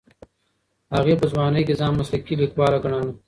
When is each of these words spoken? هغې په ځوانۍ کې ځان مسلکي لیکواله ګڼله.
هغې 0.95 1.13
په 1.19 1.25
ځوانۍ 1.31 1.61
کې 1.67 1.73
ځان 1.79 1.93
مسلکي 1.99 2.33
لیکواله 2.41 2.77
ګڼله. 2.83 3.11